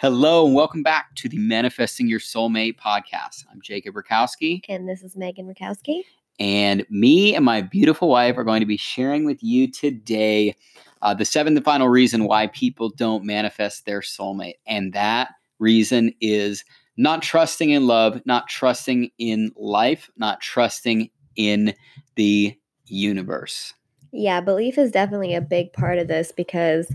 Hello, 0.00 0.46
and 0.46 0.54
welcome 0.54 0.82
back 0.82 1.14
to 1.16 1.28
the 1.28 1.36
Manifesting 1.36 2.08
Your 2.08 2.20
Soulmate 2.20 2.78
podcast. 2.78 3.44
I'm 3.52 3.60
Jacob 3.60 3.94
Rakowski. 3.96 4.62
And 4.66 4.88
this 4.88 5.02
is 5.02 5.14
Megan 5.14 5.46
Rakowski. 5.46 6.04
And 6.38 6.86
me 6.88 7.36
and 7.36 7.44
my 7.44 7.60
beautiful 7.60 8.08
wife 8.08 8.38
are 8.38 8.44
going 8.44 8.60
to 8.60 8.66
be 8.66 8.78
sharing 8.78 9.26
with 9.26 9.42
you 9.42 9.70
today 9.70 10.56
uh, 11.02 11.12
the 11.12 11.26
seventh 11.26 11.58
and 11.58 11.64
final 11.66 11.90
reason 11.90 12.24
why 12.24 12.46
people 12.46 12.88
don't 12.88 13.26
manifest 13.26 13.84
their 13.84 14.00
soulmate. 14.00 14.54
And 14.66 14.94
that 14.94 15.32
reason 15.58 16.14
is 16.18 16.64
not 16.96 17.20
trusting 17.20 17.68
in 17.68 17.86
love, 17.86 18.22
not 18.24 18.48
trusting 18.48 19.10
in 19.18 19.52
life, 19.54 20.08
not 20.16 20.40
trusting 20.40 21.10
in 21.36 21.74
the 22.14 22.58
universe. 22.86 23.74
Yeah, 24.12 24.40
belief 24.40 24.78
is 24.78 24.92
definitely 24.92 25.34
a 25.34 25.42
big 25.42 25.74
part 25.74 25.98
of 25.98 26.08
this 26.08 26.32
because 26.32 26.90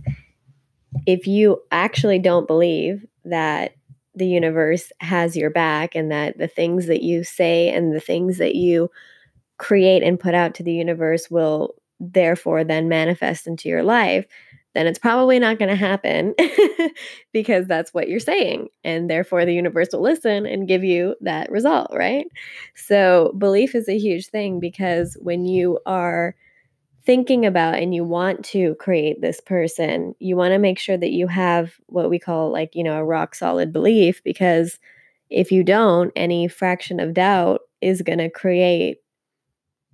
if 1.05 1.27
you 1.27 1.62
actually 1.72 2.20
don't 2.20 2.48
believe 2.48 3.05
that 3.26 3.73
the 4.16 4.27
universe 4.27 4.91
has 5.02 5.35
your 5.35 5.49
back 5.49 5.95
and 5.95 6.12
that 6.12 6.38
the 6.38 6.48
things 6.48 6.88
that 6.88 7.04
you 7.04 7.23
say 7.23 7.70
and 7.70 7.94
the 7.94 7.99
things 7.99 8.38
that 8.38 8.55
you 8.55 8.90
create 9.58 10.04
and 10.04 10.20
put 10.20 10.34
out 10.34 10.55
to 10.55 10.63
the 10.63 10.73
universe 10.73 11.30
will 11.30 11.76
therefore 11.99 12.63
then 12.63 12.90
manifest 12.90 13.48
into 13.48 13.70
your 13.70 13.84
life, 13.84 14.26
then 14.73 14.88
it's 14.88 14.99
probably 14.99 15.40
not 15.40 15.58
going 15.58 15.70
to 15.70 15.76
happen 15.76 16.35
because 17.34 17.66
that's 17.66 17.93
what 17.93 18.09
you're 18.09 18.20
saying. 18.20 18.68
And 18.84 19.09
therefore, 19.09 19.46
the 19.46 19.54
universe 19.54 19.90
will 19.93 20.02
listen 20.02 20.46
and 20.46 20.68
give 20.68 20.84
you 20.84 21.16
that 21.21 21.49
result, 21.49 21.91
right? 21.93 22.26
So, 22.76 23.34
belief 23.38 23.73
is 23.73 23.88
a 23.88 23.98
huge 23.98 24.27
thing 24.27 24.59
because 24.59 25.18
when 25.21 25.46
you 25.46 25.80
are 25.85 26.35
thinking 27.06 27.46
about 27.46 27.76
and 27.76 27.94
you 27.94 28.04
want 28.04 28.44
to 28.46 28.76
create 28.76 29.22
this 29.22 29.40
person, 29.40 30.16
you 30.20 30.36
want 30.36 30.54
to 30.54 30.60
make 30.60 30.80
sure 30.80 30.98
that 30.98 31.12
you 31.12 31.28
have 31.28 31.74
what 31.86 32.10
we 32.10 32.20
call 32.20 32.52
like, 32.52 32.76
you 32.76 32.84
know, 32.84 32.98
a 32.98 33.04
rock 33.04 33.36
solid 33.36 33.72
belief 33.72 34.24
because 34.24 34.80
if 35.30 35.52
you 35.52 35.64
don't, 35.64 36.12
any 36.16 36.48
fraction 36.48 37.00
of 37.00 37.14
doubt 37.14 37.62
is 37.82 38.02
going 38.02 38.20
to 38.20 38.30
create 38.30 38.98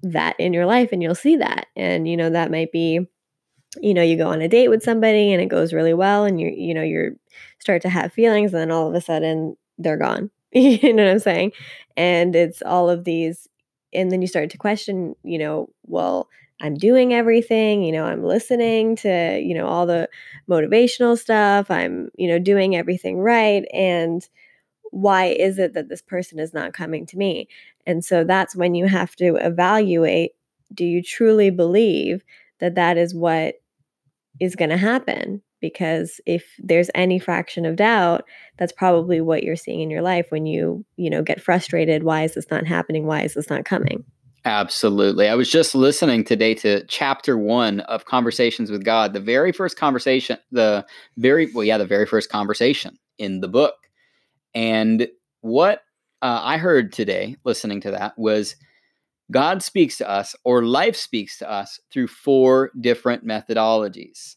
that 0.04 0.40
in 0.40 0.54
your 0.54 0.66
life 0.66 0.90
and 0.92 1.04
you'll 1.04 1.14
see 1.16 1.36
that. 1.38 1.68
And 1.76 2.08
you 2.08 2.18
know, 2.18 2.30
that 2.30 2.52
might 2.52 2.72
be 2.72 3.08
you 3.82 3.94
know, 3.94 4.02
you 4.02 4.18
go 4.18 4.28
on 4.28 4.42
a 4.42 4.50
date 4.50 4.68
with 4.68 4.84
somebody 4.84 5.32
and 5.32 5.42
it 5.42 5.46
goes 5.48 5.72
really 5.74 5.94
well 5.94 6.26
and 6.26 6.40
you 6.40 6.50
you 6.56 6.74
know, 6.74 6.84
you're 6.84 7.12
start 7.60 7.82
to 7.82 7.90
have 7.90 8.14
feelings 8.14 8.54
and 8.54 8.62
then 8.62 8.72
all 8.72 8.88
of 8.88 8.96
a 8.96 9.02
sudden 9.02 9.56
they're 9.78 9.98
gone. 9.98 10.30
you 10.54 10.94
know 10.94 11.04
what 11.04 11.12
I'm 11.12 11.20
saying? 11.20 11.52
And 11.98 12.36
it's 12.36 12.62
all 12.62 12.90
of 12.90 13.04
these 13.04 13.48
and 13.94 14.12
then 14.12 14.22
you 14.22 14.28
start 14.28 14.50
to 14.52 14.58
question, 14.58 15.16
you 15.24 15.38
know, 15.38 15.70
well, 15.86 16.30
I'm 16.62 16.76
doing 16.76 17.12
everything, 17.12 17.84
you 17.84 17.92
know, 17.92 18.06
I'm 18.06 18.24
listening 18.24 18.96
to, 18.98 19.42
you 19.44 19.56
know, 19.56 19.66
all 19.66 19.88
the 19.88 20.08
motivational 20.48 21.18
stuff. 21.18 21.72
I'm, 21.72 22.10
you 22.16 22.28
know, 22.28 22.38
doing 22.38 22.76
everything 22.76 23.18
right. 23.18 23.66
And 23.74 24.28
why 24.92 25.26
is 25.26 25.58
it 25.58 25.74
that 25.74 25.90
this 25.90 26.04
person 26.04 26.40
is 26.40 26.54
not 26.54 26.74
coming 26.74 27.08
to 27.08 27.18
me? 27.18 27.48
And 27.88 28.06
so 28.06 28.24
that's 28.24 28.56
when 28.56 28.76
you 28.76 28.86
have 28.86 29.16
to 29.18 29.38
evaluate 29.38 30.32
do 30.74 30.86
you 30.86 31.04
truly 31.04 31.50
believe 31.50 32.24
that 32.60 32.76
that 32.76 32.98
is 32.98 33.14
what 33.14 33.56
is 34.40 34.56
going 34.56 34.70
to 34.70 34.78
happen? 34.78 35.42
Because 35.60 36.22
if 36.26 36.46
there's 36.60 36.90
any 36.96 37.20
fraction 37.20 37.66
of 37.66 37.76
doubt, 37.76 38.24
that's 38.58 38.72
probably 38.72 39.20
what 39.20 39.44
you're 39.44 39.56
seeing 39.56 39.82
in 39.82 39.90
your 39.90 40.02
life 40.02 40.28
when 40.30 40.46
you, 40.46 40.86
you 40.96 41.10
know, 41.10 41.24
get 41.24 41.42
frustrated. 41.42 42.04
Why 42.04 42.24
is 42.24 42.36
this 42.36 42.50
not 42.50 42.66
happening? 42.66 43.06
Why 43.06 43.24
is 43.24 43.34
this 43.34 43.50
not 43.50 43.66
coming? 43.66 44.06
Absolutely. 44.44 45.28
I 45.28 45.36
was 45.36 45.52
just 45.52 45.76
listening 45.76 46.24
today 46.24 46.56
to 46.56 46.84
chapter 46.88 47.38
one 47.38 47.82
of 47.82 48.06
Conversations 48.06 48.72
with 48.72 48.84
God, 48.84 49.14
the 49.14 49.20
very 49.20 49.52
first 49.52 49.78
conversation, 49.78 50.38
the 50.52 50.84
very, 51.18 51.52
well, 51.54 51.64
yeah, 51.64 51.78
the 51.78 51.86
very 51.86 52.08
first 52.08 52.30
conversation 52.32 52.98
in 53.20 53.42
the 53.42 53.48
book. 53.48 53.76
And 54.56 55.08
what 55.42 55.84
uh, 56.24 56.42
I 56.44 56.58
heard 56.58 56.92
today, 56.92 57.36
listening 57.44 57.82
to 57.82 57.92
that, 57.92 58.18
was 58.18 58.56
God 59.32 59.62
speaks 59.62 59.98
to 60.00 60.10
us, 60.10 60.36
or 60.44 60.66
life 60.66 60.96
speaks 60.96 61.38
to 61.38 61.50
us, 61.50 61.80
through 61.92 62.08
four 62.08 62.72
different 62.82 63.26
methodologies. 63.26 64.36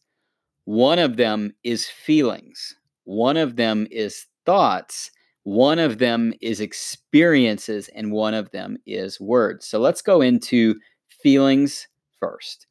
One 0.66 0.98
of 0.98 1.16
them 1.16 1.54
is 1.64 1.88
feelings, 1.88 2.74
one 3.04 3.38
of 3.38 3.56
them 3.56 3.86
is 3.90 4.26
thoughts, 4.44 5.10
one 5.44 5.78
of 5.78 5.98
them 5.98 6.32
is 6.40 6.60
experiences, 6.60 7.88
and 7.94 8.12
one 8.12 8.34
of 8.34 8.50
them 8.50 8.78
is 8.86 9.20
words. 9.20 9.66
So 9.66 9.78
let's 9.78 10.02
go 10.02 10.20
into 10.20 10.74
feelings 11.08 11.86
first. 12.18 12.66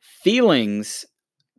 Feelings 0.00 1.04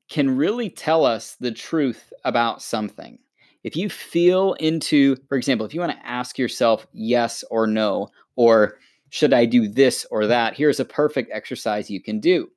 can 0.10 0.36
really 0.36 0.70
tell 0.70 1.06
us 1.06 1.36
the 1.40 1.52
truth 1.52 2.12
about 2.26 2.62
something. 2.62 3.20
If 3.64 3.76
you 3.76 3.90
feel 3.90 4.54
into, 4.54 5.18
for 5.28 5.38
example, 5.38 5.66
if 5.66 5.74
you 5.74 5.80
want 5.80 5.92
to 5.92 6.08
ask 6.08 6.38
yourself 6.38 6.88
yes 6.94 7.44
or 7.52 7.68
no, 7.68 8.10
or 8.36 8.78
should 9.10 9.34
I 9.34 9.46
do 9.46 9.68
this 9.68 10.06
or 10.10 10.26
that, 10.28 10.56
here's 10.56 10.80
a 10.80 10.86
perfect 10.86 11.32
exercise 11.32 11.90
you 11.90 12.02
can 12.02 12.20
do. 12.20 12.50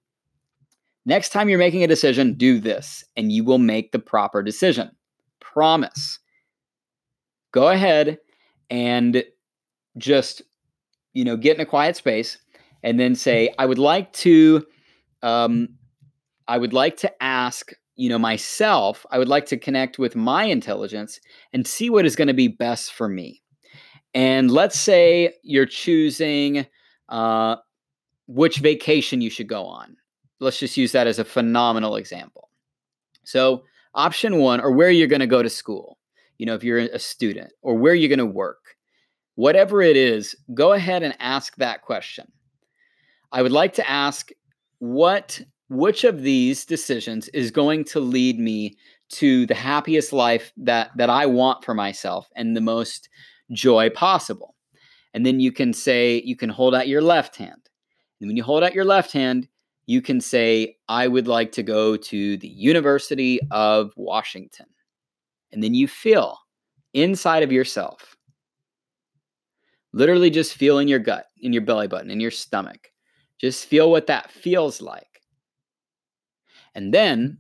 Next 1.05 1.31
time 1.31 1.49
you're 1.49 1.59
making 1.59 1.83
a 1.83 1.89
decision, 1.89 2.35
do 2.35 2.61
this, 2.61 3.05
and 3.17 3.33
you 3.33 3.45
will 3.45 3.59
make 3.59 3.93
the 3.93 3.99
proper 3.99 4.43
decision. 4.43 4.91
Promise 5.41 6.19
go 7.53 7.69
ahead 7.69 8.19
and 8.69 9.25
just 9.99 10.43
you 11.13 11.25
know 11.25 11.37
get 11.37 11.57
in 11.57 11.61
a 11.61 11.67
quiet 11.67 11.97
space 11.97 12.39
and 12.83 12.99
then 12.99 13.15
say 13.15 13.53
i 13.59 13.67
would 13.67 13.79
like 13.79 14.13
to 14.13 14.65
um, 15.23 15.69
i 16.49 16.57
would 16.57 16.73
like 16.73 16.97
to 16.97 17.23
ask 17.23 17.73
you 17.97 18.09
know 18.09 18.19
myself 18.19 19.05
i 19.11 19.19
would 19.19 19.29
like 19.29 19.47
to 19.47 19.57
connect 19.57 19.99
with 19.99 20.15
my 20.17 20.45
intelligence 20.45 21.21
and 21.53 21.67
see 21.67 21.91
what 21.91 22.07
is 22.07 22.17
going 22.17 22.29
to 22.29 22.35
be 22.35 22.49
best 22.49 22.93
for 22.93 23.09
me. 23.09 23.43
And 24.15 24.51
let's 24.51 24.79
say 24.79 25.35
you're 25.43 25.67
choosing 25.67 26.67
uh, 27.09 27.57
which 28.27 28.59
vacation 28.59 29.21
you 29.21 29.31
should 29.31 29.49
go 29.49 29.65
on. 29.65 29.97
Let's 30.41 30.59
just 30.59 30.77
use 30.77 30.93
that 30.93 31.07
as 31.07 31.19
a 31.19 31.25
phenomenal 31.25 31.97
example. 31.97 32.49
So 33.25 33.65
option 33.95 34.39
one 34.39 34.61
or 34.61 34.73
where 34.73 34.91
you're 34.91 35.09
going 35.09 35.21
to 35.21 35.27
go 35.27 35.43
to 35.43 35.51
school 35.51 35.99
you 36.41 36.47
know, 36.47 36.55
if 36.55 36.65
you're 36.65 36.79
a 36.79 36.99
student 36.99 37.53
or 37.61 37.75
where 37.75 37.93
you're 37.93 38.09
going 38.09 38.19
to 38.19 38.25
work, 38.25 38.75
whatever 39.35 39.83
it 39.83 39.95
is, 39.95 40.35
go 40.55 40.73
ahead 40.73 41.03
and 41.03 41.15
ask 41.21 41.55
that 41.57 41.83
question. 41.83 42.33
I 43.31 43.43
would 43.43 43.53
like 43.53 43.75
to 43.75 43.89
ask 43.89 44.31
what 44.79 45.43
which 45.69 46.03
of 46.03 46.23
these 46.23 46.65
decisions 46.65 47.29
is 47.29 47.51
going 47.51 47.85
to 47.85 48.01
lead 48.01 48.41
me 48.41 48.79
to 49.11 49.45
the 49.45 49.55
happiest 49.55 50.15
life 50.15 50.51
that 50.57 50.93
that 50.97 51.11
I 51.11 51.27
want 51.27 51.63
for 51.63 51.75
myself 51.75 52.31
and 52.35 52.57
the 52.57 52.63
most 52.63 53.11
joy 53.53 53.91
possible. 53.91 54.55
And 55.13 55.27
then 55.27 55.41
you 55.41 55.53
can 55.53 55.75
say 55.75 56.23
you 56.25 56.37
can 56.37 56.49
hold 56.49 56.75
out 56.75 56.89
your 56.89 57.03
left 57.03 57.37
hand. 57.37 57.69
And 58.19 58.29
when 58.29 58.39
you 58.39 58.45
hold 58.45 58.65
out 58.65 58.75
your 58.75 58.87
left 58.87 59.13
hand, 59.13 59.47
you 59.85 60.01
can 60.01 60.23
say 60.23 60.79
I 60.89 61.07
would 61.07 61.29
like 61.29 61.53
to 61.53 61.63
go 61.63 61.99
to 61.99 62.39
the 62.39 62.49
University 62.49 63.41
of 63.51 63.93
Washington 63.95 64.69
and 65.53 65.63
then 65.63 65.75
you 65.75 65.89
feel 65.89 66.39
inside 66.95 67.43
of 67.43 67.53
yourself. 67.53 68.17
Literally 69.93 70.31
just 70.31 70.55
feel 70.55 70.79
in 70.79 70.89
your 70.89 70.99
gut, 70.99 71.27
in 71.39 71.53
your 71.53 71.63
belly 71.63 71.89
button, 71.89 72.11
in 72.11 72.21
your 72.21 72.31
stomach. 72.31 72.91
Just 73.41 73.67
feel 73.67 73.91
what 73.91 74.07
that 74.07 74.31
feels 74.31 74.81
like. 74.81 75.23
And 76.75 76.95
then 76.95 77.39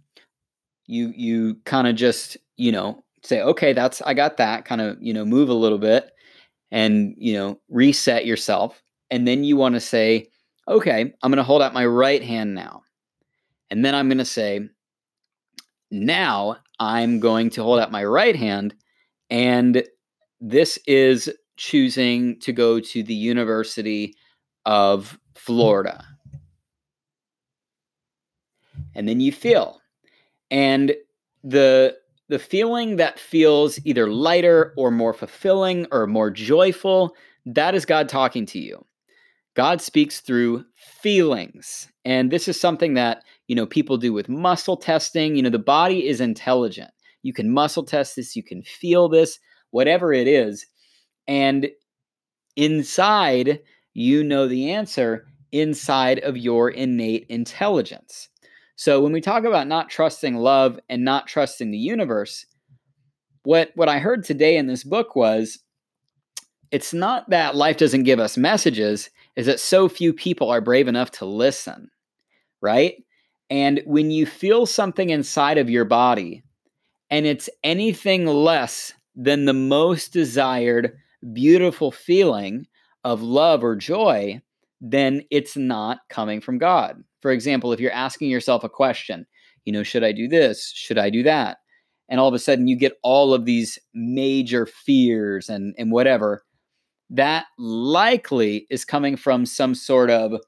you 0.86 1.12
you 1.14 1.56
kind 1.64 1.86
of 1.86 1.94
just, 1.94 2.36
you 2.56 2.72
know, 2.72 3.04
say, 3.22 3.40
okay, 3.42 3.72
that's 3.72 4.02
I 4.02 4.14
got 4.14 4.36
that, 4.38 4.64
kind 4.64 4.80
of, 4.80 4.96
you 5.00 5.14
know, 5.14 5.24
move 5.24 5.48
a 5.48 5.54
little 5.54 5.78
bit 5.78 6.10
and, 6.72 7.14
you 7.18 7.34
know, 7.34 7.60
reset 7.68 8.26
yourself. 8.26 8.82
And 9.10 9.26
then 9.26 9.44
you 9.44 9.56
want 9.56 9.74
to 9.74 9.80
say, 9.80 10.26
okay, 10.68 11.12
I'm 11.22 11.30
going 11.30 11.36
to 11.36 11.42
hold 11.42 11.62
out 11.62 11.74
my 11.74 11.86
right 11.86 12.22
hand 12.22 12.54
now. 12.54 12.82
And 13.70 13.84
then 13.84 13.94
I'm 13.94 14.08
going 14.08 14.18
to 14.18 14.24
say, 14.24 14.68
now 15.90 16.56
I'm 16.80 17.20
going 17.20 17.50
to 17.50 17.62
hold 17.62 17.78
out 17.78 17.92
my 17.92 18.04
right 18.04 18.34
hand, 18.34 18.74
and 19.28 19.84
this 20.40 20.78
is 20.86 21.30
choosing 21.56 22.40
to 22.40 22.52
go 22.52 22.80
to 22.80 23.02
the 23.02 23.14
University 23.14 24.14
of 24.64 25.18
Florida. 25.34 26.04
And 28.94 29.06
then 29.06 29.20
you 29.20 29.30
feel. 29.30 29.80
And 30.50 30.94
the 31.44 31.96
the 32.28 32.38
feeling 32.38 32.96
that 32.96 33.18
feels 33.18 33.78
either 33.84 34.08
lighter 34.08 34.72
or 34.76 34.90
more 34.90 35.12
fulfilling 35.12 35.86
or 35.90 36.06
more 36.06 36.30
joyful, 36.30 37.14
that 37.44 37.74
is 37.74 37.84
God 37.84 38.08
talking 38.08 38.46
to 38.46 38.58
you. 38.58 38.84
God 39.54 39.82
speaks 39.82 40.20
through 40.20 40.64
feelings. 40.76 41.88
And 42.04 42.30
this 42.30 42.46
is 42.46 42.58
something 42.58 42.94
that, 42.94 43.24
you 43.50 43.56
know, 43.56 43.66
people 43.66 43.96
do 43.96 44.12
with 44.12 44.28
muscle 44.28 44.76
testing. 44.76 45.34
You 45.34 45.42
know, 45.42 45.50
the 45.50 45.58
body 45.58 46.06
is 46.06 46.20
intelligent. 46.20 46.92
You 47.22 47.32
can 47.32 47.52
muscle 47.52 47.82
test 47.82 48.14
this, 48.14 48.36
you 48.36 48.44
can 48.44 48.62
feel 48.62 49.08
this, 49.08 49.40
whatever 49.72 50.12
it 50.12 50.28
is. 50.28 50.66
And 51.26 51.68
inside, 52.54 53.58
you 53.92 54.22
know 54.22 54.46
the 54.46 54.70
answer 54.70 55.26
inside 55.50 56.20
of 56.20 56.36
your 56.36 56.70
innate 56.70 57.26
intelligence. 57.28 58.28
So 58.76 59.00
when 59.00 59.10
we 59.10 59.20
talk 59.20 59.42
about 59.42 59.66
not 59.66 59.90
trusting 59.90 60.36
love 60.36 60.78
and 60.88 61.04
not 61.04 61.26
trusting 61.26 61.72
the 61.72 61.76
universe, 61.76 62.46
what 63.42 63.72
what 63.74 63.88
I 63.88 63.98
heard 63.98 64.22
today 64.22 64.58
in 64.58 64.68
this 64.68 64.84
book 64.84 65.16
was 65.16 65.58
it's 66.70 66.94
not 66.94 67.28
that 67.30 67.56
life 67.56 67.78
doesn't 67.78 68.04
give 68.04 68.20
us 68.20 68.36
messages, 68.36 69.10
is 69.34 69.46
that 69.46 69.58
so 69.58 69.88
few 69.88 70.12
people 70.12 70.50
are 70.50 70.60
brave 70.60 70.86
enough 70.86 71.10
to 71.10 71.24
listen, 71.24 71.90
right? 72.60 72.94
And 73.50 73.82
when 73.84 74.10
you 74.12 74.26
feel 74.26 74.64
something 74.64 75.10
inside 75.10 75.58
of 75.58 75.68
your 75.68 75.84
body 75.84 76.44
and 77.10 77.26
it's 77.26 77.50
anything 77.64 78.26
less 78.26 78.94
than 79.16 79.44
the 79.44 79.52
most 79.52 80.12
desired, 80.12 80.96
beautiful 81.32 81.90
feeling 81.90 82.66
of 83.02 83.22
love 83.22 83.64
or 83.64 83.74
joy, 83.74 84.40
then 84.80 85.22
it's 85.30 85.56
not 85.56 85.98
coming 86.08 86.40
from 86.40 86.58
God. 86.58 87.02
For 87.20 87.32
example, 87.32 87.72
if 87.72 87.80
you're 87.80 87.92
asking 87.92 88.30
yourself 88.30 88.62
a 88.62 88.68
question, 88.68 89.26
you 89.64 89.72
know, 89.72 89.82
should 89.82 90.04
I 90.04 90.12
do 90.12 90.28
this? 90.28 90.72
Should 90.74 90.98
I 90.98 91.10
do 91.10 91.22
that? 91.24 91.58
And 92.08 92.18
all 92.18 92.28
of 92.28 92.34
a 92.34 92.38
sudden 92.38 92.68
you 92.68 92.76
get 92.76 92.98
all 93.02 93.34
of 93.34 93.44
these 93.44 93.78
major 93.92 94.64
fears 94.66 95.48
and, 95.48 95.74
and 95.76 95.92
whatever, 95.92 96.44
that 97.10 97.46
likely 97.58 98.66
is 98.70 98.84
coming 98.84 99.16
from 99.16 99.44
some 99.44 99.74
sort 99.74 100.10
of, 100.10 100.40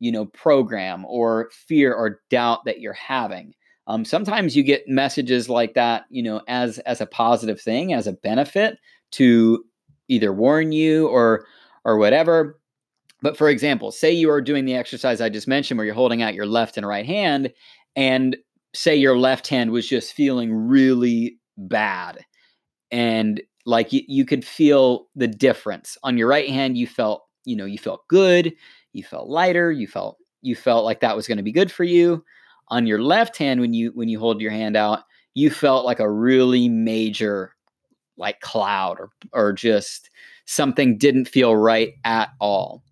you 0.00 0.10
know, 0.10 0.26
program 0.26 1.04
or 1.06 1.50
fear 1.52 1.94
or 1.94 2.20
doubt 2.30 2.64
that 2.64 2.80
you're 2.80 2.92
having. 2.94 3.54
Um, 3.86 4.04
sometimes 4.04 4.56
you 4.56 4.62
get 4.62 4.88
messages 4.88 5.48
like 5.48 5.74
that, 5.74 6.04
you 6.10 6.22
know, 6.22 6.42
as 6.48 6.78
as 6.80 7.00
a 7.00 7.06
positive 7.06 7.60
thing, 7.60 7.92
as 7.92 8.06
a 8.06 8.12
benefit 8.12 8.78
to 9.12 9.64
either 10.08 10.32
warn 10.32 10.72
you 10.72 11.06
or 11.08 11.46
or 11.84 11.96
whatever. 11.96 12.58
But 13.22 13.36
for 13.36 13.48
example, 13.48 13.92
say 13.92 14.10
you 14.12 14.30
are 14.30 14.40
doing 14.40 14.64
the 14.64 14.74
exercise 14.74 15.20
I 15.20 15.28
just 15.28 15.48
mentioned 15.48 15.78
where 15.78 15.84
you're 15.84 15.94
holding 15.94 16.22
out 16.22 16.34
your 16.34 16.46
left 16.46 16.76
and 16.76 16.86
right 16.86 17.06
hand, 17.06 17.52
and 17.94 18.36
say 18.74 18.96
your 18.96 19.18
left 19.18 19.48
hand 19.48 19.70
was 19.70 19.88
just 19.88 20.14
feeling 20.14 20.52
really 20.54 21.38
bad. 21.56 22.24
And 22.90 23.40
like 23.66 23.92
you, 23.92 24.02
you 24.06 24.24
could 24.24 24.44
feel 24.44 25.08
the 25.14 25.28
difference. 25.28 25.98
On 26.02 26.16
your 26.16 26.28
right 26.28 26.48
hand, 26.48 26.78
you 26.78 26.86
felt, 26.86 27.24
you 27.44 27.56
know, 27.56 27.64
you 27.64 27.78
felt 27.78 28.06
good, 28.08 28.52
you 28.92 29.04
felt 29.04 29.28
lighter, 29.28 29.70
you 29.70 29.86
felt 29.86 30.18
you 30.42 30.56
felt 30.56 30.84
like 30.84 31.00
that 31.00 31.16
was 31.16 31.28
going 31.28 31.38
to 31.38 31.44
be 31.44 31.52
good 31.52 31.70
for 31.70 31.84
you. 31.84 32.24
On 32.68 32.86
your 32.86 33.02
left 33.02 33.36
hand, 33.36 33.60
when 33.60 33.74
you 33.74 33.92
when 33.94 34.08
you 34.08 34.18
hold 34.18 34.40
your 34.40 34.50
hand 34.50 34.76
out, 34.76 35.00
you 35.34 35.50
felt 35.50 35.84
like 35.84 36.00
a 36.00 36.10
really 36.10 36.68
major 36.68 37.54
like 38.16 38.40
cloud 38.40 38.98
or 38.98 39.10
or 39.32 39.52
just 39.52 40.10
something 40.46 40.98
didn't 40.98 41.26
feel 41.26 41.56
right 41.56 41.94
at 42.04 42.30
all. 42.40 42.82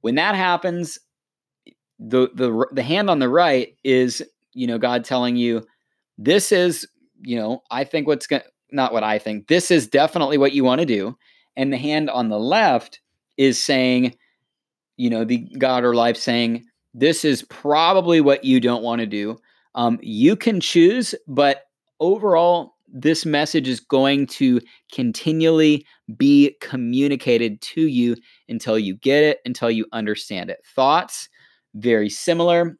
When 0.00 0.14
that 0.16 0.34
happens, 0.34 0.98
the 1.98 2.28
the 2.34 2.66
the 2.72 2.82
hand 2.82 3.10
on 3.10 3.18
the 3.18 3.28
right 3.28 3.76
is, 3.84 4.22
you 4.52 4.66
know, 4.66 4.78
God 4.78 5.04
telling 5.04 5.36
you 5.36 5.66
this 6.18 6.52
is, 6.52 6.86
you 7.22 7.36
know, 7.36 7.62
I 7.70 7.84
think 7.84 8.06
what's 8.06 8.26
going 8.26 8.42
not 8.70 8.92
what 8.92 9.04
I 9.04 9.18
think. 9.18 9.46
This 9.46 9.70
is 9.70 9.86
definitely 9.86 10.36
what 10.36 10.52
you 10.52 10.64
want 10.64 10.80
to 10.80 10.86
do. 10.86 11.16
And 11.56 11.72
the 11.72 11.78
hand 11.78 12.10
on 12.10 12.28
the 12.28 12.38
left 12.38 13.00
is 13.36 13.62
saying, 13.62 14.16
you 14.96 15.10
know, 15.10 15.24
the 15.24 15.38
God 15.58 15.84
or 15.84 15.94
life 15.94 16.16
saying, 16.16 16.64
this 16.94 17.24
is 17.24 17.42
probably 17.42 18.20
what 18.20 18.44
you 18.44 18.60
don't 18.60 18.82
want 18.82 19.00
to 19.00 19.06
do. 19.06 19.36
Um, 19.74 19.98
you 20.00 20.36
can 20.36 20.60
choose, 20.60 21.14
but 21.26 21.64
overall, 21.98 22.74
this 22.88 23.26
message 23.26 23.66
is 23.66 23.80
going 23.80 24.26
to 24.28 24.60
continually 24.92 25.84
be 26.16 26.56
communicated 26.60 27.60
to 27.60 27.88
you 27.88 28.14
until 28.48 28.78
you 28.78 28.94
get 28.94 29.24
it, 29.24 29.40
until 29.44 29.68
you 29.68 29.84
understand 29.92 30.48
it. 30.48 30.60
Thoughts, 30.76 31.28
very 31.74 32.08
similar. 32.08 32.78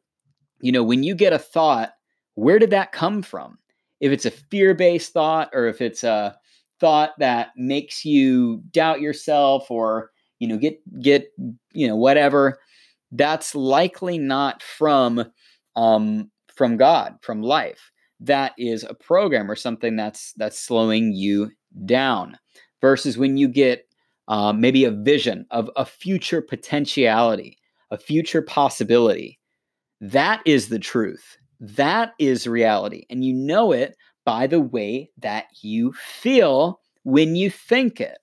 You 0.61 0.71
know, 0.71 0.83
when 0.83 1.03
you 1.03 1.15
get 1.15 1.33
a 1.33 1.39
thought, 1.39 1.91
where 2.35 2.59
did 2.59 2.69
that 2.69 2.93
come 2.93 3.21
from? 3.21 3.57
If 3.99 4.13
it's 4.13 4.25
a 4.25 4.31
fear 4.31 4.73
based 4.73 5.11
thought 5.11 5.49
or 5.51 5.67
if 5.67 5.81
it's 5.81 6.05
a 6.05 6.37
thought 6.79 7.11
that 7.19 7.49
makes 7.57 8.05
you 8.05 8.61
doubt 8.71 9.01
yourself 9.01 9.69
or, 9.69 10.11
you 10.39 10.47
know, 10.47 10.57
get, 10.57 10.79
get, 11.01 11.31
you 11.73 11.87
know, 11.87 11.95
whatever, 11.95 12.59
that's 13.11 13.55
likely 13.55 14.17
not 14.17 14.61
from, 14.63 15.25
um, 15.75 16.31
from 16.53 16.77
God, 16.77 17.15
from 17.21 17.41
life. 17.41 17.91
That 18.19 18.53
is 18.57 18.83
a 18.83 18.93
program 18.93 19.51
or 19.51 19.55
something 19.55 19.95
that's 19.95 20.33
that's 20.37 20.57
slowing 20.57 21.11
you 21.11 21.51
down 21.85 22.37
versus 22.79 23.17
when 23.17 23.35
you 23.35 23.49
get 23.49 23.87
uh, 24.29 24.53
maybe 24.53 24.85
a 24.85 24.91
vision 24.91 25.45
of 25.51 25.69
a 25.75 25.85
future 25.85 26.41
potentiality 26.41 27.57
a 27.91 27.97
future 27.97 28.41
possibility. 28.41 29.39
That 30.01 30.41
is 30.45 30.69
the 30.69 30.79
truth. 30.79 31.37
That 31.59 32.13
is 32.19 32.47
reality. 32.47 33.05
And 33.09 33.23
you 33.23 33.33
know 33.33 33.71
it 33.71 33.95
by 34.25 34.47
the 34.47 34.59
way 34.59 35.09
that 35.19 35.45
you 35.61 35.93
feel 35.93 36.81
when 37.03 37.35
you 37.35 37.49
think 37.49 38.01
it 38.01 38.17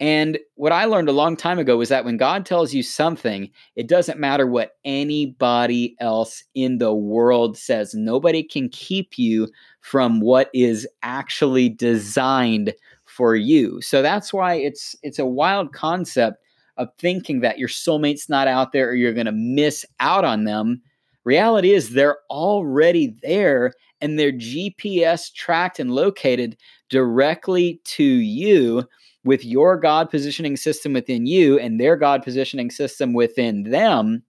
and 0.00 0.38
what 0.54 0.72
I 0.72 0.86
learned 0.86 1.10
a 1.10 1.12
long 1.12 1.36
time 1.36 1.58
ago 1.58 1.76
was 1.76 1.90
that 1.90 2.06
when 2.06 2.16
God 2.16 2.46
tells 2.46 2.72
you 2.72 2.82
something, 2.82 3.50
it 3.76 3.86
doesn't 3.86 4.18
matter 4.18 4.46
what 4.46 4.76
anybody 4.82 5.94
else 6.00 6.42
in 6.54 6.78
the 6.78 6.94
world 6.94 7.58
says. 7.58 7.92
Nobody 7.94 8.42
can 8.42 8.70
keep 8.70 9.18
you 9.18 9.46
from 9.82 10.20
what 10.20 10.48
is 10.54 10.88
actually 11.02 11.68
designed 11.68 12.72
for 13.04 13.36
you. 13.36 13.82
So 13.82 14.00
that's 14.00 14.32
why 14.32 14.54
it's 14.54 14.96
it's 15.02 15.18
a 15.18 15.26
wild 15.26 15.74
concept 15.74 16.42
of 16.78 16.88
thinking 16.98 17.40
that 17.40 17.58
your 17.58 17.68
soulmate's 17.68 18.30
not 18.30 18.48
out 18.48 18.72
there 18.72 18.88
or 18.88 18.94
you're 18.94 19.12
going 19.12 19.26
to 19.26 19.32
miss 19.32 19.84
out 20.00 20.24
on 20.24 20.44
them. 20.44 20.80
Reality 21.24 21.72
is 21.72 21.90
they're 21.90 22.16
already 22.30 23.14
there 23.22 23.74
and 24.00 24.18
they're 24.18 24.32
GPS 24.32 25.30
tracked 25.34 25.78
and 25.78 25.90
located 25.90 26.56
directly 26.88 27.82
to 27.84 28.02
you 28.02 28.88
with 29.24 29.44
your 29.44 29.76
God 29.76 30.10
positioning 30.10 30.56
system 30.56 30.92
within 30.92 31.26
you 31.26 31.58
and 31.58 31.78
their 31.78 31.96
God 31.96 32.22
positioning 32.22 32.70
system 32.70 33.12
within 33.12 33.64
them. 33.64 34.22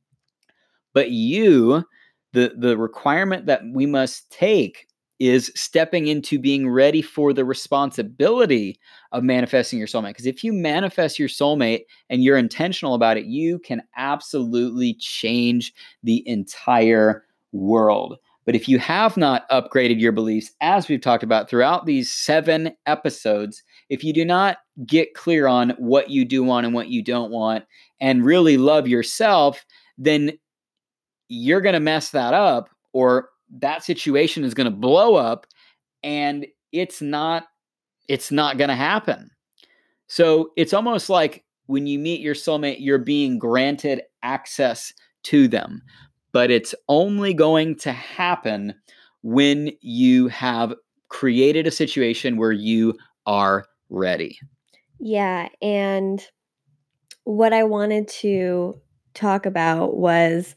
But 0.93 1.11
you, 1.11 1.85
the, 2.33 2.53
the 2.57 2.77
requirement 2.77 3.45
that 3.45 3.61
we 3.73 3.85
must 3.85 4.29
take 4.31 4.87
is 5.19 5.51
stepping 5.55 6.07
into 6.07 6.39
being 6.39 6.67
ready 6.67 7.01
for 7.01 7.31
the 7.31 7.45
responsibility 7.45 8.79
of 9.11 9.23
manifesting 9.23 9.77
your 9.77 9.87
soulmate. 9.87 10.09
Because 10.09 10.25
if 10.25 10.43
you 10.43 10.51
manifest 10.51 11.19
your 11.19 11.27
soulmate 11.27 11.81
and 12.09 12.23
you're 12.23 12.39
intentional 12.39 12.95
about 12.95 13.17
it, 13.17 13.25
you 13.25 13.59
can 13.59 13.83
absolutely 13.95 14.95
change 14.95 15.73
the 16.03 16.27
entire 16.27 17.23
world. 17.51 18.17
But 18.45 18.55
if 18.55 18.67
you 18.67 18.79
have 18.79 19.17
not 19.17 19.47
upgraded 19.49 19.99
your 19.99 20.11
beliefs, 20.11 20.51
as 20.61 20.87
we've 20.87 21.01
talked 21.01 21.23
about 21.23 21.49
throughout 21.49 21.85
these 21.85 22.11
seven 22.11 22.75
episodes, 22.85 23.63
if 23.89 24.03
you 24.03 24.13
do 24.13 24.25
not 24.25 24.57
get 24.85 25.13
clear 25.13 25.47
on 25.47 25.71
what 25.77 26.09
you 26.09 26.25
do 26.25 26.43
want 26.43 26.65
and 26.65 26.73
what 26.73 26.87
you 26.87 27.03
don't 27.03 27.31
want 27.31 27.65
and 27.99 28.25
really 28.25 28.57
love 28.57 28.87
yourself, 28.87 29.63
then 29.97 30.31
you're 31.27 31.61
going 31.61 31.73
to 31.73 31.79
mess 31.79 32.09
that 32.09 32.33
up 32.33 32.69
or 32.93 33.29
that 33.59 33.83
situation 33.83 34.43
is 34.43 34.53
going 34.53 34.69
to 34.69 34.75
blow 34.75 35.15
up 35.15 35.45
and 36.03 36.47
it's 36.71 37.01
not 37.01 37.43
it's 38.07 38.31
not 38.31 38.57
going 38.57 38.69
to 38.69 38.75
happen. 38.75 39.29
So 40.07 40.51
it's 40.57 40.73
almost 40.73 41.09
like 41.09 41.45
when 41.67 41.87
you 41.87 41.99
meet 41.99 42.21
your 42.21 42.33
soulmate 42.33 42.77
you're 42.79 42.97
being 42.97 43.37
granted 43.37 44.01
access 44.23 44.91
to 45.23 45.47
them 45.47 45.81
but 46.31 46.51
it's 46.51 46.75
only 46.87 47.33
going 47.33 47.75
to 47.77 47.91
happen 47.91 48.73
when 49.21 49.71
you 49.81 50.27
have 50.29 50.73
created 51.09 51.67
a 51.67 51.71
situation 51.71 52.37
where 52.37 52.51
you 52.51 52.97
are 53.25 53.65
ready. 53.89 54.39
Yeah. 54.99 55.49
And 55.61 56.25
what 57.23 57.53
I 57.53 57.63
wanted 57.63 58.07
to 58.07 58.79
talk 59.13 59.45
about 59.45 59.97
was 59.97 60.55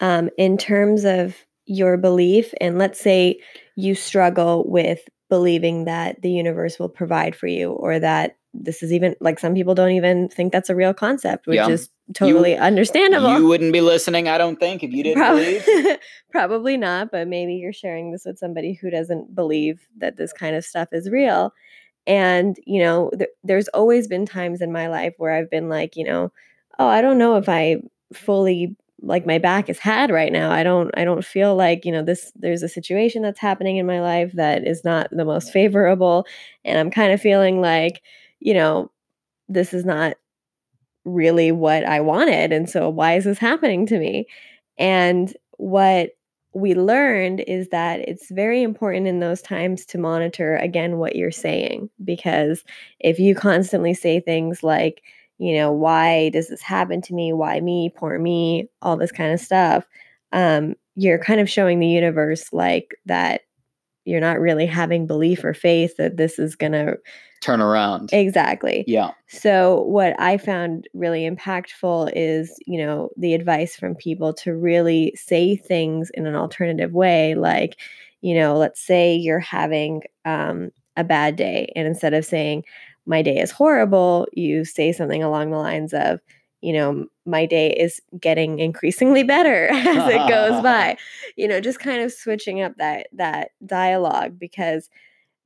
um, 0.00 0.30
in 0.38 0.56
terms 0.56 1.04
of 1.04 1.36
your 1.66 1.96
belief, 1.96 2.54
and 2.60 2.78
let's 2.78 3.00
say 3.00 3.40
you 3.76 3.94
struggle 3.94 4.64
with 4.66 5.00
believing 5.28 5.84
that 5.84 6.22
the 6.22 6.30
universe 6.30 6.78
will 6.78 6.88
provide 6.88 7.36
for 7.36 7.46
you 7.46 7.70
or 7.70 7.98
that 7.98 8.36
this 8.54 8.82
is 8.82 8.92
even 8.92 9.14
like 9.20 9.38
some 9.38 9.54
people 9.54 9.74
don't 9.74 9.90
even 9.90 10.28
think 10.28 10.52
that's 10.52 10.70
a 10.70 10.74
real 10.74 10.94
concept, 10.94 11.46
which 11.46 11.56
yeah. 11.56 11.68
is 11.68 11.90
totally 12.14 12.52
you, 12.52 12.58
understandable. 12.58 13.38
You 13.38 13.46
wouldn't 13.46 13.72
be 13.72 13.80
listening, 13.80 14.28
I 14.28 14.38
don't 14.38 14.58
think, 14.58 14.82
if 14.82 14.90
you 14.92 15.02
didn't 15.02 15.18
probably, 15.18 15.60
believe. 15.60 15.98
probably 16.30 16.76
not, 16.76 17.10
but 17.10 17.28
maybe 17.28 17.54
you're 17.54 17.72
sharing 17.72 18.10
this 18.10 18.24
with 18.24 18.38
somebody 18.38 18.72
who 18.72 18.90
doesn't 18.90 19.34
believe 19.34 19.80
that 19.98 20.16
this 20.16 20.32
kind 20.32 20.56
of 20.56 20.64
stuff 20.64 20.88
is 20.92 21.10
real. 21.10 21.52
And, 22.06 22.56
you 22.66 22.80
know, 22.80 23.10
th- 23.16 23.30
there's 23.44 23.68
always 23.68 24.08
been 24.08 24.24
times 24.24 24.62
in 24.62 24.72
my 24.72 24.88
life 24.88 25.14
where 25.18 25.32
I've 25.32 25.50
been 25.50 25.68
like, 25.68 25.94
you 25.94 26.04
know, 26.04 26.32
oh, 26.78 26.88
I 26.88 27.02
don't 27.02 27.18
know 27.18 27.36
if 27.36 27.48
I 27.48 27.76
fully 28.14 28.76
like 29.00 29.26
my 29.26 29.38
back 29.38 29.68
is 29.68 29.78
had 29.78 30.10
right 30.10 30.32
now. 30.32 30.50
I 30.50 30.62
don't 30.62 30.90
I 30.96 31.04
don't 31.04 31.24
feel 31.24 31.54
like, 31.54 31.84
you 31.84 31.92
know, 31.92 32.02
this 32.02 32.32
there's 32.36 32.62
a 32.62 32.68
situation 32.68 33.22
that's 33.22 33.38
happening 33.40 33.76
in 33.76 33.86
my 33.86 34.00
life 34.00 34.32
that 34.34 34.66
is 34.66 34.84
not 34.84 35.08
the 35.10 35.24
most 35.24 35.52
favorable 35.52 36.26
and 36.64 36.78
I'm 36.78 36.90
kind 36.90 37.12
of 37.12 37.20
feeling 37.20 37.60
like 37.60 38.02
you 38.40 38.54
know, 38.54 38.90
this 39.48 39.74
is 39.74 39.84
not 39.84 40.14
really 41.04 41.52
what 41.52 41.84
I 41.84 42.00
wanted. 42.00 42.52
And 42.52 42.68
so 42.68 42.88
why 42.88 43.16
is 43.16 43.24
this 43.24 43.38
happening 43.38 43.86
to 43.86 43.98
me? 43.98 44.26
And 44.78 45.34
what 45.56 46.10
we 46.54 46.74
learned 46.74 47.40
is 47.46 47.68
that 47.68 48.00
it's 48.00 48.30
very 48.30 48.62
important 48.62 49.06
in 49.06 49.20
those 49.20 49.42
times 49.42 49.84
to 49.86 49.98
monitor 49.98 50.56
again 50.56 50.98
what 50.98 51.14
you're 51.14 51.30
saying 51.30 51.90
because 52.04 52.64
if 53.00 53.18
you 53.18 53.34
constantly 53.34 53.94
say 53.94 54.18
things 54.18 54.62
like 54.62 55.02
you 55.38 55.54
know 55.54 55.72
why 55.72 56.28
does 56.30 56.48
this 56.48 56.62
happen 56.62 57.00
to 57.00 57.14
me 57.14 57.32
why 57.32 57.60
me 57.60 57.92
poor 57.96 58.18
me 58.18 58.68
all 58.82 58.96
this 58.96 59.12
kind 59.12 59.32
of 59.32 59.40
stuff 59.40 59.86
um, 60.32 60.74
you're 60.94 61.18
kind 61.18 61.40
of 61.40 61.48
showing 61.48 61.78
the 61.78 61.86
universe 61.86 62.52
like 62.52 62.94
that 63.06 63.42
you're 64.04 64.20
not 64.20 64.40
really 64.40 64.66
having 64.66 65.06
belief 65.06 65.44
or 65.44 65.52
faith 65.52 65.96
that 65.98 66.16
this 66.16 66.38
is 66.38 66.56
going 66.56 66.72
to 66.72 66.96
turn 67.40 67.60
around. 67.60 68.10
Exactly. 68.12 68.84
Yeah. 68.86 69.10
So 69.28 69.82
what 69.82 70.18
I 70.18 70.38
found 70.38 70.88
really 70.94 71.28
impactful 71.28 72.12
is, 72.16 72.58
you 72.66 72.78
know, 72.78 73.10
the 73.16 73.34
advice 73.34 73.76
from 73.76 73.94
people 73.94 74.32
to 74.34 74.56
really 74.56 75.12
say 75.14 75.56
things 75.56 76.10
in 76.14 76.26
an 76.26 76.34
alternative 76.34 76.92
way 76.92 77.34
like, 77.34 77.76
you 78.22 78.34
know, 78.34 78.56
let's 78.56 78.84
say 78.84 79.14
you're 79.14 79.38
having 79.38 80.02
um, 80.24 80.70
a 80.96 81.04
bad 81.04 81.36
day 81.36 81.70
and 81.76 81.86
instead 81.86 82.14
of 82.14 82.24
saying 82.24 82.64
my 83.08 83.22
day 83.22 83.38
is 83.38 83.50
horrible, 83.50 84.28
you 84.34 84.64
say 84.64 84.92
something 84.92 85.22
along 85.22 85.50
the 85.50 85.56
lines 85.56 85.94
of, 85.94 86.20
you 86.60 86.72
know, 86.74 87.06
my 87.24 87.46
day 87.46 87.70
is 87.70 88.00
getting 88.20 88.58
increasingly 88.58 89.22
better 89.22 89.68
as 89.72 90.08
it 90.08 90.28
goes 90.28 90.62
by. 90.62 90.96
You 91.36 91.48
know, 91.48 91.60
just 91.60 91.80
kind 91.80 92.02
of 92.02 92.12
switching 92.12 92.60
up 92.60 92.76
that 92.76 93.08
that 93.12 93.52
dialogue 93.64 94.38
because 94.38 94.90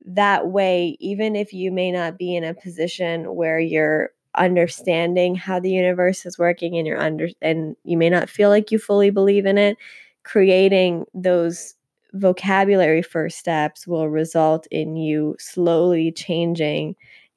that 0.05 0.47
way 0.47 0.97
even 0.99 1.35
if 1.35 1.53
you 1.53 1.71
may 1.71 1.89
not 1.89 2.17
be 2.17 2.35
in 2.35 2.43
a 2.43 2.53
position 2.53 3.33
where 3.35 3.59
you're 3.59 4.11
understanding 4.35 5.35
how 5.35 5.59
the 5.59 5.71
universe 5.71 6.25
is 6.25 6.37
working 6.37 6.77
and 6.77 6.85
you're 6.85 6.99
under 6.99 7.29
and 7.41 7.75
you 7.85 7.97
may 7.97 8.09
not 8.09 8.29
feel 8.29 8.49
like 8.49 8.71
you 8.71 8.79
fully 8.79 9.09
believe 9.09 9.45
in 9.45 9.57
it, 9.57 9.77
creating 10.23 11.05
those 11.13 11.75
vocabulary 12.13 13.01
first 13.01 13.37
steps 13.37 13.87
will 13.87 14.09
result 14.09 14.67
in 14.69 14.95
you 14.95 15.35
slowly 15.39 16.11
changing 16.11 16.95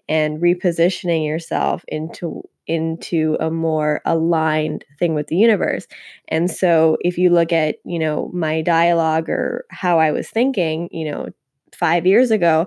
and 0.09 0.41
repositioning 0.41 1.27
yourself 1.27 1.85
into 1.89 2.43
into 2.69 3.37
a 3.41 3.51
more 3.51 4.01
aligned 4.07 4.85
thing 4.99 5.15
with 5.15 5.29
the 5.29 5.37
universe. 5.37 5.87
And 6.29 6.51
so 6.51 6.97
if 7.01 7.17
you 7.17 7.31
look 7.31 7.53
at, 7.53 7.77
you 7.85 7.99
know, 7.99 8.29
my 8.35 8.61
dialogue 8.63 9.29
or 9.31 9.65
how 9.71 10.01
I 10.01 10.11
was 10.11 10.29
thinking, 10.29 10.89
you 10.91 11.09
know, 11.11 11.29
5 11.77 12.07
years 12.07 12.33
ago, 12.33 12.67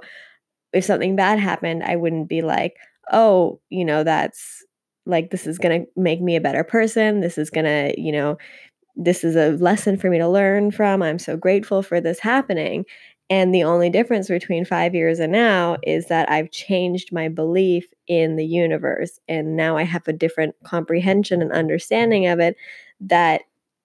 if 0.74 0.86
something 0.86 1.16
bad 1.16 1.40
happened, 1.40 1.84
I 1.84 1.96
wouldn't 1.96 2.30
be 2.30 2.42
like, 2.42 2.76
"Oh, 3.12 3.60
you 3.70 3.86
know, 3.86 4.04
that's 4.04 4.64
like 5.06 5.32
this 5.32 5.48
is 5.48 5.58
going 5.58 5.82
to 5.82 5.88
make 5.98 6.22
me 6.22 6.36
a 6.36 6.42
better 6.42 6.64
person. 6.64 7.22
This 7.22 7.38
is 7.38 7.50
going 7.50 7.66
to, 7.66 7.94
you 8.00 8.12
know, 8.12 8.38
this 8.96 9.24
is 9.24 9.36
a 9.38 9.52
lesson 9.64 9.98
for 9.98 10.10
me 10.10 10.18
to 10.20 10.28
learn 10.30 10.72
from. 10.72 11.02
I'm 11.04 11.20
so 11.20 11.38
grateful 11.38 11.84
for 11.84 12.02
this 12.02 12.20
happening." 12.20 12.86
And 13.30 13.54
the 13.54 13.64
only 13.64 13.90
difference 13.92 14.28
between 14.28 14.66
five 14.66 14.96
years 14.96 15.20
and 15.20 15.32
now 15.32 15.78
is 15.84 16.08
that 16.08 16.30
I've 16.32 16.50
changed 16.52 17.14
my 17.14 17.30
belief 17.30 17.86
in 18.08 18.38
the 18.38 18.46
universe. 18.46 19.20
And 19.28 19.56
now 19.56 19.78
I 19.78 19.84
have 19.84 20.08
a 20.08 20.14
different 20.14 20.56
comprehension 20.64 21.42
and 21.42 21.52
understanding 21.52 22.26
of 22.28 22.40
it 22.40 22.56
that 23.02 23.42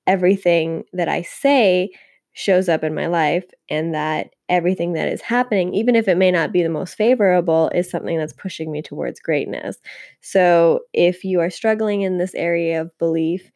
everything 0.06 0.84
that 0.94 1.08
I 1.08 1.22
say 1.22 1.90
shows 2.32 2.68
up 2.68 2.82
in 2.82 2.94
my 2.94 3.06
life 3.06 3.44
and 3.68 3.94
that 3.94 4.30
everything 4.48 4.94
that 4.94 5.08
is 5.08 5.20
happening, 5.20 5.72
even 5.74 5.94
if 5.94 6.08
it 6.08 6.16
may 6.16 6.30
not 6.30 6.52
be 6.52 6.62
the 6.62 6.68
most 6.68 6.94
favorable, 6.94 7.70
is 7.74 7.88
something 7.88 8.18
that's 8.18 8.32
pushing 8.32 8.72
me 8.72 8.82
towards 8.82 9.20
greatness. 9.20 9.76
So 10.20 10.80
if 10.92 11.22
you 11.22 11.40
are 11.40 11.50
struggling 11.50 12.00
in 12.02 12.18
this 12.18 12.34
area 12.34 12.80
of 12.80 12.96
belief, 12.98 13.50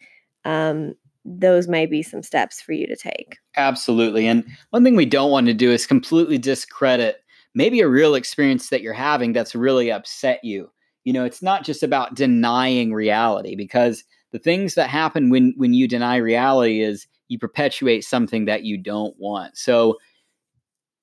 um, 0.45 0.95
those 1.38 1.68
might 1.68 1.90
be 1.90 2.02
some 2.02 2.23
steps 2.23 2.61
for 2.61 2.73
you 2.73 2.87
to 2.87 2.97
take. 2.97 3.37
Absolutely. 3.56 4.26
And 4.26 4.44
one 4.70 4.85
thing 4.85 4.97
we 4.97 5.06
don't 5.06 5.30
want 5.30 5.47
to 5.47 5.54
do 5.54 5.70
is 5.70 5.87
completely 5.87 6.38
discredit 6.38 7.23
maybe 7.54 7.80
a 7.80 7.88
real 7.88 8.14
experience 8.14 8.68
that 8.68 8.82
you're 8.82 8.92
having 8.92 9.32
that's 9.32 9.54
really 9.54 9.90
upset 9.90 10.44
you. 10.44 10.70
You 11.04 11.12
know, 11.12 11.25
it's 11.25 11.42
not 11.42 11.64
just 11.64 11.82
about 11.82 12.14
denying 12.14 12.92
reality 12.92 13.56
because 13.56 14.04
the 14.30 14.38
things 14.38 14.75
that 14.75 14.90
happen 14.90 15.30
when 15.30 15.54
when 15.56 15.75
you 15.75 15.88
deny 15.88 16.16
reality 16.16 16.82
is 16.82 17.06
you 17.28 17.38
perpetuate 17.38 18.04
something 18.04 18.44
that 18.44 18.62
you 18.62 18.78
don't 18.78 19.14
want. 19.18 19.56
So 19.56 19.99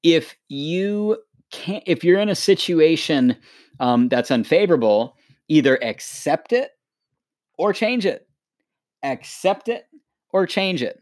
if 0.03 0.35
you 0.47 1.17
can't 1.51 1.83
if 1.85 2.03
you're 2.03 2.19
in 2.19 2.29
a 2.29 2.35
situation 2.35 3.35
um, 3.79 4.07
that's 4.07 4.31
unfavorable, 4.31 5.17
either 5.47 5.77
accept 5.83 6.53
it 6.53 6.71
or 7.57 7.73
change 7.73 8.05
it. 8.05 8.27
Accept 9.03 9.67
it 9.67 9.87
or 10.35 10.45
change 10.45 10.83
it. 10.83 10.99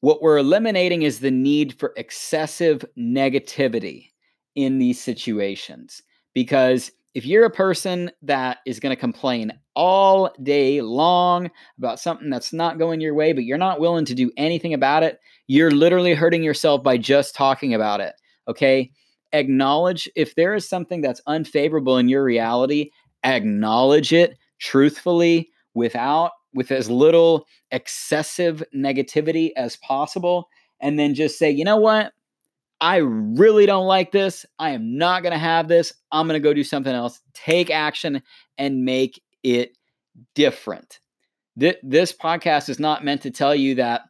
What 0.00 0.20
we're 0.20 0.36
eliminating 0.36 1.00
is 1.00 1.20
the 1.20 1.30
need 1.30 1.72
for 1.78 1.94
excessive 1.96 2.84
negativity 2.98 4.10
in 4.56 4.76
these 4.76 5.00
situations. 5.00 6.02
Because 6.34 6.92
if 7.14 7.24
you're 7.24 7.46
a 7.46 7.50
person 7.50 8.10
that 8.20 8.58
is 8.66 8.78
going 8.78 8.94
to 8.94 9.00
complain 9.00 9.58
all 9.74 10.30
day 10.42 10.82
long 10.82 11.50
about 11.78 11.98
something 11.98 12.28
that's 12.28 12.52
not 12.52 12.78
going 12.78 13.00
your 13.00 13.14
way, 13.14 13.32
but 13.32 13.44
you're 13.44 13.56
not 13.56 13.80
willing 13.80 14.04
to 14.04 14.14
do 14.14 14.30
anything 14.36 14.74
about 14.74 15.02
it, 15.02 15.18
you're 15.46 15.70
literally 15.70 16.12
hurting 16.12 16.42
yourself 16.44 16.82
by 16.82 16.98
just 16.98 17.34
talking 17.34 17.72
about 17.72 18.02
it. 18.02 18.14
Okay. 18.48 18.90
Acknowledge 19.32 20.10
if 20.14 20.34
there 20.34 20.54
is 20.54 20.68
something 20.68 21.00
that's 21.00 21.22
unfavorable 21.26 21.96
in 21.96 22.10
your 22.10 22.22
reality, 22.22 22.90
acknowledge 23.24 24.12
it 24.12 24.36
truthfully 24.58 25.48
without 25.72 26.32
with 26.54 26.70
as 26.70 26.90
little 26.90 27.46
excessive 27.70 28.62
negativity 28.74 29.50
as 29.56 29.76
possible 29.76 30.48
and 30.80 30.98
then 30.98 31.14
just 31.14 31.38
say, 31.38 31.50
you 31.50 31.64
know 31.64 31.76
what? 31.76 32.12
I 32.80 32.96
really 32.98 33.66
don't 33.66 33.86
like 33.86 34.12
this. 34.12 34.46
I 34.58 34.70
am 34.70 34.96
not 34.96 35.22
going 35.22 35.32
to 35.32 35.38
have 35.38 35.66
this. 35.68 35.92
I'm 36.12 36.28
going 36.28 36.40
to 36.40 36.46
go 36.46 36.54
do 36.54 36.62
something 36.62 36.92
else. 36.92 37.20
Take 37.34 37.70
action 37.70 38.22
and 38.56 38.84
make 38.84 39.20
it 39.42 39.76
different. 40.34 41.00
Th- 41.58 41.78
this 41.82 42.12
podcast 42.12 42.68
is 42.68 42.78
not 42.78 43.04
meant 43.04 43.22
to 43.22 43.30
tell 43.30 43.54
you 43.54 43.76
that 43.76 44.02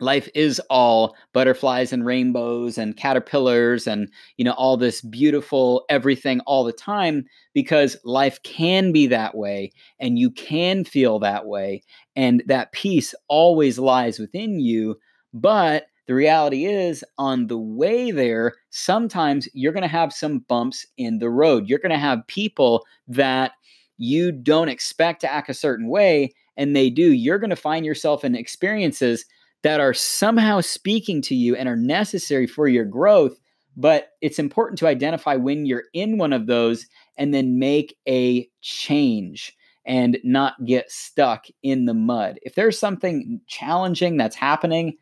life 0.00 0.28
is 0.34 0.60
all 0.70 1.14
butterflies 1.32 1.92
and 1.92 2.04
rainbows 2.04 2.78
and 2.78 2.96
caterpillars 2.96 3.86
and 3.86 4.10
you 4.36 4.44
know 4.44 4.52
all 4.52 4.76
this 4.76 5.00
beautiful 5.02 5.84
everything 5.88 6.40
all 6.40 6.64
the 6.64 6.72
time 6.72 7.24
because 7.54 7.96
life 8.04 8.42
can 8.42 8.92
be 8.92 9.06
that 9.06 9.36
way 9.36 9.70
and 9.98 10.18
you 10.18 10.30
can 10.30 10.84
feel 10.84 11.18
that 11.18 11.46
way 11.46 11.82
and 12.16 12.42
that 12.46 12.72
peace 12.72 13.14
always 13.28 13.78
lies 13.78 14.18
within 14.18 14.60
you. 14.60 14.96
But 15.32 15.86
the 16.06 16.14
reality 16.14 16.66
is 16.66 17.04
on 17.18 17.46
the 17.46 17.58
way 17.58 18.10
there 18.10 18.54
sometimes 18.70 19.48
you're 19.54 19.72
going 19.72 19.82
to 19.82 19.88
have 19.88 20.12
some 20.12 20.40
bumps 20.40 20.84
in 20.96 21.18
the 21.18 21.30
road. 21.30 21.68
You're 21.68 21.78
going 21.78 21.90
to 21.90 21.98
have 21.98 22.26
people 22.26 22.84
that 23.06 23.52
you 23.96 24.32
don't 24.32 24.68
expect 24.68 25.20
to 25.20 25.32
act 25.32 25.48
a 25.50 25.54
certain 25.54 25.88
way 25.88 26.32
and 26.56 26.74
they 26.74 26.90
do. 26.90 27.12
You're 27.12 27.38
going 27.38 27.50
to 27.50 27.56
find 27.56 27.86
yourself 27.86 28.24
in 28.24 28.34
experiences 28.34 29.24
that 29.62 29.80
are 29.80 29.94
somehow 29.94 30.60
speaking 30.60 31.20
to 31.22 31.34
you 31.34 31.54
and 31.56 31.68
are 31.68 31.76
necessary 31.76 32.46
for 32.46 32.68
your 32.68 32.84
growth. 32.84 33.38
But 33.76 34.10
it's 34.20 34.38
important 34.38 34.78
to 34.80 34.88
identify 34.88 35.36
when 35.36 35.64
you're 35.64 35.84
in 35.94 36.18
one 36.18 36.32
of 36.32 36.46
those 36.46 36.86
and 37.16 37.32
then 37.32 37.58
make 37.58 37.96
a 38.08 38.48
change 38.62 39.56
and 39.86 40.18
not 40.24 40.64
get 40.64 40.90
stuck 40.90 41.46
in 41.62 41.86
the 41.86 41.94
mud. 41.94 42.38
If 42.42 42.54
there's 42.54 42.78
something 42.78 43.40
challenging 43.46 44.16
that's 44.16 44.36
happening, 44.36 44.96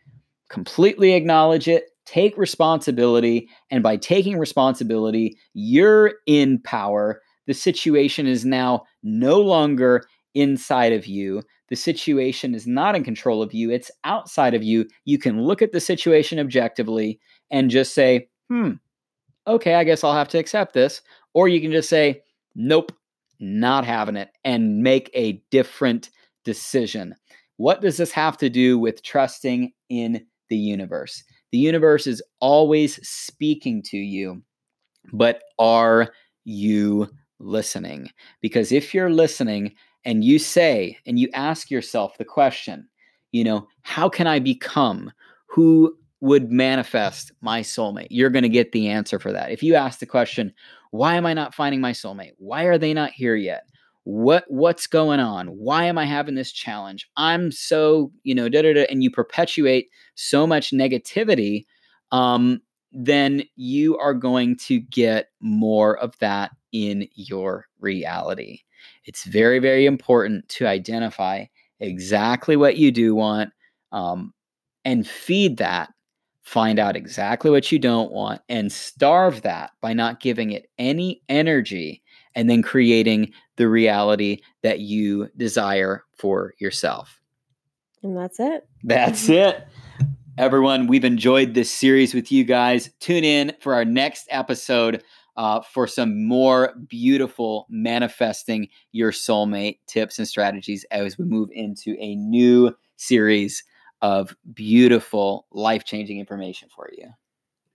completely 0.48 1.14
acknowledge 1.14 1.66
it, 1.66 1.90
take 2.04 2.36
responsibility. 2.36 3.48
And 3.70 3.82
by 3.82 3.96
taking 3.96 4.38
responsibility, 4.38 5.36
you're 5.54 6.14
in 6.26 6.60
power. 6.60 7.20
The 7.46 7.54
situation 7.54 8.26
is 8.26 8.44
now 8.44 8.84
no 9.02 9.40
longer 9.40 10.04
inside 10.34 10.92
of 10.92 11.06
you 11.06 11.42
the 11.68 11.76
situation 11.76 12.54
is 12.54 12.66
not 12.66 12.96
in 12.96 13.04
control 13.04 13.42
of 13.42 13.52
you, 13.52 13.70
it's 13.70 13.90
outside 14.04 14.54
of 14.54 14.62
you. 14.62 14.86
You 15.04 15.18
can 15.18 15.42
look 15.42 15.62
at 15.62 15.72
the 15.72 15.80
situation 15.80 16.38
objectively 16.38 17.20
and 17.50 17.70
just 17.70 17.94
say, 17.94 18.28
hmm, 18.48 18.72
okay, 19.46 19.74
I 19.74 19.84
guess 19.84 20.02
I'll 20.02 20.14
have 20.14 20.28
to 20.28 20.38
accept 20.38 20.74
this. 20.74 21.02
Or 21.34 21.48
you 21.48 21.60
can 21.60 21.72
just 21.72 21.88
say, 21.88 22.22
nope, 22.54 22.92
not 23.40 23.84
having 23.84 24.16
it, 24.16 24.30
and 24.44 24.82
make 24.82 25.10
a 25.14 25.42
different 25.50 26.10
decision. 26.44 27.14
What 27.56 27.80
does 27.80 27.96
this 27.96 28.12
have 28.12 28.36
to 28.38 28.50
do 28.50 28.78
with 28.78 29.02
trusting 29.02 29.72
in 29.88 30.26
the 30.48 30.56
universe? 30.56 31.22
The 31.52 31.58
universe 31.58 32.06
is 32.06 32.22
always 32.40 32.98
speaking 33.06 33.82
to 33.86 33.96
you, 33.96 34.42
but 35.12 35.42
are 35.58 36.12
you 36.44 37.08
listening? 37.40 38.10
Because 38.40 38.72
if 38.72 38.94
you're 38.94 39.10
listening, 39.10 39.74
and 40.08 40.24
you 40.24 40.38
say 40.38 40.96
and 41.04 41.18
you 41.18 41.28
ask 41.34 41.70
yourself 41.70 42.16
the 42.16 42.24
question, 42.24 42.88
you 43.32 43.44
know, 43.44 43.68
how 43.82 44.08
can 44.08 44.26
I 44.26 44.38
become 44.38 45.12
who 45.48 45.94
would 46.22 46.50
manifest 46.50 47.30
my 47.42 47.60
soulmate? 47.60 48.06
You're 48.08 48.30
going 48.30 48.42
to 48.42 48.48
get 48.48 48.72
the 48.72 48.88
answer 48.88 49.18
for 49.18 49.32
that. 49.32 49.50
If 49.50 49.62
you 49.62 49.74
ask 49.74 49.98
the 49.98 50.06
question, 50.06 50.50
why 50.92 51.14
am 51.14 51.26
I 51.26 51.34
not 51.34 51.54
finding 51.54 51.82
my 51.82 51.92
soulmate? 51.92 52.32
Why 52.38 52.62
are 52.64 52.78
they 52.78 52.94
not 52.94 53.10
here 53.12 53.36
yet? 53.36 53.64
what 54.04 54.44
what's 54.48 54.86
going 54.86 55.20
on 55.20 55.48
why 55.48 55.84
am 55.84 55.98
i 55.98 56.06
having 56.06 56.34
this 56.34 56.50
challenge 56.50 57.06
i'm 57.18 57.52
so 57.52 58.10
you 58.22 58.34
know 58.34 58.48
da, 58.48 58.62
da, 58.62 58.72
da, 58.72 58.86
and 58.88 59.02
you 59.02 59.10
perpetuate 59.10 59.90
so 60.14 60.46
much 60.46 60.70
negativity 60.70 61.66
um, 62.10 62.58
then 62.90 63.42
you 63.56 63.98
are 63.98 64.14
going 64.14 64.56
to 64.56 64.80
get 64.80 65.26
more 65.40 65.98
of 65.98 66.18
that 66.20 66.52
in 66.72 67.06
your 67.16 67.66
reality 67.80 68.60
it's 69.04 69.24
very 69.24 69.58
very 69.58 69.86
important 69.86 70.48
to 70.48 70.66
identify 70.66 71.44
exactly 71.80 72.56
what 72.56 72.76
you 72.76 72.90
do 72.90 73.14
want 73.14 73.50
um, 73.92 74.32
and 74.84 75.06
feed 75.06 75.58
that 75.58 75.90
find 76.48 76.78
out 76.78 76.96
exactly 76.96 77.50
what 77.50 77.70
you 77.70 77.78
don't 77.78 78.10
want 78.10 78.40
and 78.48 78.72
starve 78.72 79.42
that 79.42 79.70
by 79.82 79.92
not 79.92 80.18
giving 80.18 80.50
it 80.50 80.66
any 80.78 81.20
energy 81.28 82.02
and 82.34 82.48
then 82.48 82.62
creating 82.62 83.30
the 83.56 83.68
reality 83.68 84.38
that 84.62 84.80
you 84.80 85.28
desire 85.36 86.04
for 86.16 86.54
yourself. 86.58 87.20
And 88.02 88.16
that's 88.16 88.40
it. 88.40 88.66
That's 88.82 89.28
it. 89.28 89.66
Everyone, 90.38 90.86
we've 90.86 91.04
enjoyed 91.04 91.52
this 91.52 91.70
series 91.70 92.14
with 92.14 92.32
you 92.32 92.44
guys. 92.44 92.88
Tune 92.98 93.24
in 93.24 93.52
for 93.60 93.74
our 93.74 93.84
next 93.84 94.26
episode 94.30 95.02
uh, 95.38 95.60
for 95.60 95.86
some 95.86 96.26
more 96.26 96.74
beautiful 96.88 97.66
manifesting 97.70 98.68
your 98.90 99.12
soulmate 99.12 99.78
tips 99.86 100.18
and 100.18 100.26
strategies 100.26 100.84
as 100.90 101.16
we 101.16 101.24
move 101.24 101.48
into 101.52 101.96
a 102.00 102.16
new 102.16 102.74
series 102.96 103.62
of 104.02 104.36
beautiful, 104.52 105.46
life 105.52 105.84
changing 105.84 106.18
information 106.18 106.68
for 106.74 106.90
you. 106.96 107.06